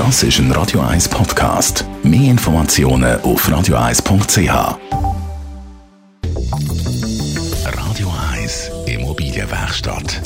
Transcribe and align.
Das 0.00 0.22
ist 0.22 0.38
ein 0.38 0.50
Radio 0.52 0.80
1 0.80 1.10
Podcast. 1.10 1.84
Mehr 2.02 2.30
Informationen 2.30 3.20
auf 3.20 3.46
radio1.ch. 3.46 4.78
Radio 7.64 8.12
1 8.32 8.70
Immobilienwerkstatt. 8.86 10.22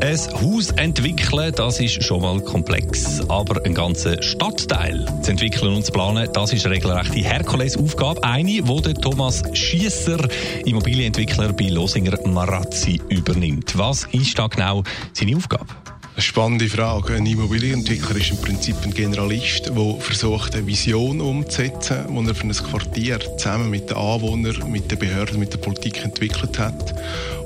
Ein 0.00 0.18
Haus 0.40 0.70
entwickeln, 0.70 1.52
das 1.54 1.78
ist 1.78 2.02
schon 2.02 2.22
mal 2.22 2.40
komplex. 2.40 3.20
Aber 3.28 3.62
einen 3.66 3.74
ganzen 3.74 4.22
Stadtteil 4.22 5.04
zu 5.20 5.32
entwickeln 5.32 5.74
und 5.74 5.84
zu 5.84 5.92
planen, 5.92 6.26
das 6.32 6.54
ist 6.54 6.64
eine 6.64 6.76
regelrechte 6.76 7.20
Herkulesaufgabe. 7.20 8.24
Eine, 8.24 8.62
der 8.62 8.94
Thomas 8.94 9.42
Schiesser, 9.52 10.26
Immobilienentwickler 10.64 11.52
bei 11.52 11.66
Losinger 11.66 12.16
Marazzi, 12.26 12.98
übernimmt. 13.10 13.76
Was 13.76 14.04
ist 14.12 14.38
da 14.38 14.46
genau 14.46 14.82
seine 15.12 15.36
Aufgabe? 15.36 15.81
Eine 16.14 16.22
spannende 16.22 16.68
Frage. 16.68 17.14
Ein 17.14 17.24
Immobilienentwickler 17.24 18.16
ist 18.16 18.32
im 18.32 18.36
Prinzip 18.36 18.76
ein 18.84 18.92
Generalist, 18.92 19.72
der 19.74 19.96
versucht, 19.98 20.54
eine 20.54 20.66
Vision 20.66 21.22
umzusetzen, 21.22 22.04
die 22.10 22.28
er 22.28 22.34
für 22.34 22.46
ein 22.46 22.52
Quartier 22.52 23.18
zusammen 23.38 23.70
mit 23.70 23.88
den 23.88 23.96
Anwohnern, 23.96 24.70
mit 24.70 24.90
den 24.90 24.98
Behörden, 24.98 25.38
mit 25.38 25.54
der 25.54 25.58
Politik 25.58 26.04
entwickelt 26.04 26.58
hat. 26.58 26.94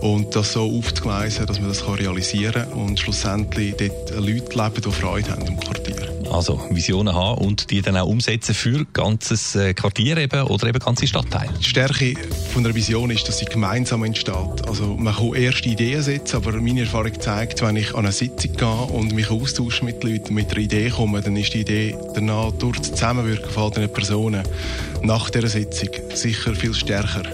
Und 0.00 0.34
das 0.34 0.54
so 0.54 0.64
aufzugleisen, 0.64 1.46
dass 1.46 1.60
man 1.60 1.68
das 1.68 1.86
realisieren 1.86 2.68
kann 2.68 2.72
und 2.72 2.98
schlussendlich 2.98 3.76
dort 3.76 4.10
Leute 4.16 4.58
leben, 4.58 4.82
die 4.84 4.90
Freude 4.90 5.30
haben 5.30 5.46
im 5.46 5.60
Quartier. 5.60 6.16
Also 6.32 6.60
Visionen 6.70 7.14
haben 7.14 7.38
und 7.38 7.70
die 7.70 7.82
dann 7.82 7.96
auch 7.96 8.06
umsetzen 8.06 8.54
für 8.54 8.84
ganzes 8.92 9.54
äh, 9.54 9.74
Quartier 9.74 10.16
eben 10.16 10.42
oder 10.42 10.66
eben 10.66 10.78
ganze 10.78 11.06
Stadtteile. 11.06 11.52
Die 11.60 11.64
Stärke 11.64 12.14
von 12.52 12.64
einer 12.64 12.74
Vision 12.74 13.10
ist, 13.10 13.28
dass 13.28 13.38
sie 13.38 13.44
gemeinsam 13.44 14.04
entsteht. 14.04 14.66
Also 14.66 14.96
man 14.96 15.14
kann 15.14 15.34
erste 15.34 15.68
Ideen 15.68 16.02
setzen, 16.02 16.36
aber 16.36 16.52
meine 16.52 16.80
Erfahrung 16.80 17.18
zeigt, 17.20 17.62
wenn 17.62 17.76
ich 17.76 17.94
an 17.94 18.00
eine 18.00 18.12
Sitzung 18.12 18.55
gehe 18.56 18.68
und 18.68 19.12
mich 19.12 19.30
austausche 19.30 19.84
mit 19.84 20.02
Leuten, 20.02 20.34
mit 20.34 20.50
einer 20.50 20.60
Idee 20.60 20.90
komme, 20.90 21.20
dann 21.20 21.36
ist 21.36 21.54
die 21.54 21.60
Idee 21.60 21.96
danach 22.14 22.52
durch 22.52 22.78
das 22.78 22.90
Zusammenwirken 22.92 23.50
von 23.50 23.64
all 23.64 23.70
diesen 23.70 23.92
Personen 23.92 24.42
nach 25.02 25.30
dieser 25.30 25.48
Sitzung 25.48 25.88
sicher 26.14 26.54
viel 26.54 26.74
stärker, 26.74 27.24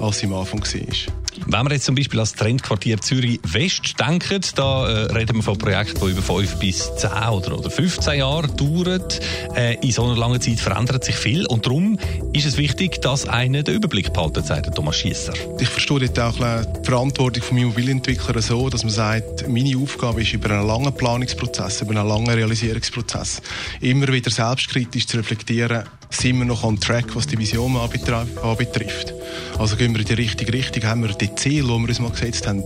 als 0.00 0.18
sie 0.18 0.26
am 0.26 0.34
Anfang 0.34 0.60
war. 0.60 1.23
Wenn 1.46 1.66
wir 1.66 1.72
jetzt 1.72 1.84
zum 1.84 1.94
Beispiel 1.94 2.18
das 2.18 2.32
Trendquartier 2.32 3.00
Zürich 3.00 3.38
West 3.44 4.00
denken, 4.00 4.40
da 4.54 4.88
äh, 4.88 5.12
reden 5.12 5.36
wir 5.36 5.42
von 5.42 5.58
Projekten, 5.58 6.00
die 6.00 6.12
über 6.12 6.22
5 6.22 6.58
bis 6.58 6.94
10 6.96 7.10
oder, 7.10 7.58
oder 7.58 7.70
15 7.70 8.18
Jahre 8.18 8.48
dauern. 8.48 9.02
Äh, 9.54 9.74
in 9.82 9.92
so 9.92 10.04
einer 10.04 10.16
langen 10.16 10.40
Zeit 10.40 10.58
verändert 10.58 11.04
sich 11.04 11.16
viel 11.16 11.46
und 11.46 11.66
darum 11.66 11.98
ist 12.32 12.46
es 12.46 12.56
wichtig, 12.56 13.00
dass 13.02 13.28
einer 13.28 13.62
den 13.62 13.74
Überblick 13.74 14.12
behalten, 14.12 14.42
sagt 14.42 14.74
Thomas 14.74 14.96
Schiesser. 14.96 15.34
Ich 15.58 15.68
verstehe 15.68 16.08
dort 16.08 16.18
auch 16.18 16.64
die 16.64 16.84
Verantwortung 16.84 17.42
des 17.42 17.50
Immobilienentwicklers 17.50 18.46
so, 18.46 18.70
dass 18.70 18.82
man 18.82 18.92
sagt, 18.92 19.48
meine 19.48 19.76
Aufgabe 19.76 20.22
ist 20.22 20.32
über 20.32 20.50
einen 20.50 20.66
langen 20.66 20.94
Planungsprozess, 20.94 21.82
über 21.82 21.98
einen 21.98 22.08
langen 22.08 22.30
Realisierungsprozess, 22.30 23.42
immer 23.80 24.08
wieder 24.08 24.30
selbstkritisch 24.30 25.06
zu 25.06 25.18
reflektieren, 25.18 25.84
sind 26.10 26.38
wir 26.38 26.44
noch 26.44 26.64
on 26.64 26.78
track, 26.80 27.14
was 27.14 27.26
die 27.26 27.38
Vision 27.38 27.76
anbetrifft. 27.76 29.14
Also 29.58 29.76
gehen 29.76 29.92
wir 29.94 30.00
in 30.00 30.06
die 30.06 30.14
richtige 30.14 30.52
Richtung, 30.52 30.84
haben 30.84 31.02
wir 31.02 31.14
die 31.14 31.34
Ziele, 31.34 31.62
die 31.62 31.68
wir 31.68 31.88
uns 31.88 32.00
mal 32.00 32.10
gesetzt 32.10 32.46
haben, 32.46 32.62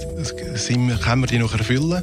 sind 0.54 0.88
wir, 0.88 0.96
können 0.96 1.22
wir 1.22 1.26
die 1.26 1.38
noch 1.38 1.52
erfüllen? 1.52 2.02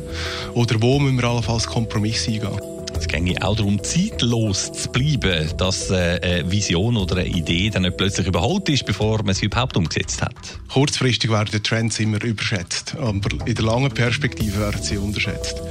Oder 0.53 0.81
wo 0.81 0.99
müssen 0.99 1.17
wir 1.17 1.25
allenfalls 1.25 1.67
Kompromisse 1.67 2.31
eingehen? 2.31 2.59
Es 2.97 3.07
ginge 3.07 3.35
auch 3.41 3.55
darum, 3.55 3.83
zeitlos 3.83 4.71
zu 4.71 4.89
bleiben, 4.89 5.49
dass 5.57 5.89
äh, 5.89 6.19
eine 6.21 6.51
Vision 6.51 6.95
oder 6.95 7.17
eine 7.17 7.27
Idee 7.27 7.69
dann 7.69 7.81
nicht 7.81 7.97
plötzlich 7.97 8.25
überholt 8.25 8.69
ist, 8.69 8.85
bevor 8.85 9.21
man 9.23 9.35
sie 9.35 9.45
überhaupt 9.45 9.75
umgesetzt 9.75 10.21
hat. 10.21 10.33
Kurzfristig 10.71 11.29
werden 11.29 11.49
die 11.51 11.59
Trends 11.59 11.99
immer 11.99 12.23
überschätzt, 12.23 12.95
aber 12.97 13.29
in 13.45 13.55
der 13.55 13.65
langen 13.65 13.91
Perspektive 13.91 14.59
werden 14.59 14.81
sie 14.81 14.97
unterschätzt. 14.97 15.61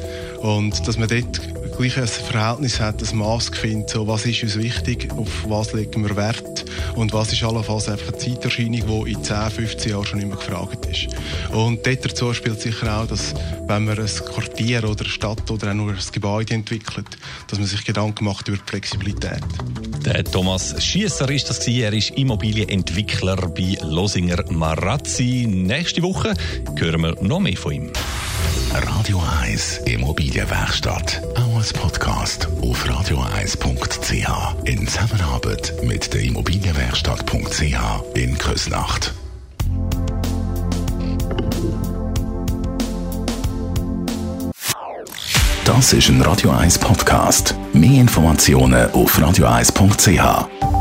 Und 0.42 0.86
dass 0.86 0.98
man 0.98 1.08
dort 1.08 1.40
gleich 1.76 1.98
ein 1.98 2.06
Verhältnis 2.06 2.80
hat, 2.80 3.02
ein 3.02 3.18
Maß 3.18 3.50
findet, 3.50 3.90
so 3.90 4.06
was 4.06 4.26
ist 4.26 4.42
uns 4.42 4.56
wichtig, 4.56 5.08
auf 5.16 5.28
was 5.48 5.72
legen 5.72 6.02
wir 6.06 6.16
Wert 6.16 6.64
und 6.94 7.12
was 7.12 7.32
ist 7.32 7.42
allenfalls 7.42 7.88
einfach 7.88 8.08
eine 8.08 8.18
Zeiterscheinung, 8.18 9.04
die 9.04 9.12
in 9.12 9.22
10, 9.22 9.50
15 9.50 9.90
Jahren 9.90 10.04
schon 10.04 10.20
immer 10.20 10.36
gefragt 10.36 10.86
ist. 10.86 11.08
Und 11.52 11.86
dort 11.86 12.04
dazu 12.04 12.32
spielt 12.34 12.60
sicher 12.60 13.00
auch, 13.00 13.06
dass 13.06 13.34
wenn 13.66 13.84
man 13.84 13.98
ein 13.98 14.06
Quartier 14.06 14.88
oder 14.88 15.04
eine 15.04 15.10
Stadt 15.10 15.50
oder 15.50 15.70
auch 15.70 15.74
nur 15.74 15.92
ein 15.92 15.98
Gebäude 16.12 16.54
entwickelt, 16.54 17.06
dass 17.48 17.58
man 17.58 17.66
sich 17.66 17.84
Gedanken 17.84 18.24
macht 18.24 18.48
über 18.48 18.58
die 18.58 18.70
Flexibilität. 18.70 19.42
Der 20.04 20.24
Thomas 20.24 20.82
Schiesser 20.84 21.30
ist 21.30 21.48
das 21.48 21.60
gewesen. 21.60 21.82
Er 21.82 21.92
ist 21.92 22.10
Immobilienentwickler 22.10 23.36
bei 23.36 23.76
Losinger 23.82 24.44
Marazzi. 24.50 25.46
Nächste 25.48 26.02
Woche 26.02 26.34
hören 26.76 27.00
wir 27.00 27.16
noch 27.22 27.40
mehr 27.40 27.56
von 27.56 27.72
ihm. 27.72 27.92
Radio 28.74 29.22
1 29.42 29.78
Immobilienwerkstatt. 29.86 31.22
Als 31.64 31.72
Podcast 31.72 32.46
auf 32.60 32.84
radio1.ch. 32.84 34.68
In 34.68 34.86
Zusammenarbeit 34.86 35.72
mit 35.82 36.12
der 36.12 36.20
Immobilienwerkstatt.ch 36.20 38.04
in 38.12 38.36
Küsnacht. 38.36 39.14
Das 45.64 45.94
ist 45.94 46.10
ein 46.10 46.20
Radio 46.20 46.50
1 46.50 46.78
Podcast. 46.80 47.54
Mehr 47.72 48.02
Informationen 48.02 48.90
auf 48.90 49.18
radio1.ch. 49.18 50.73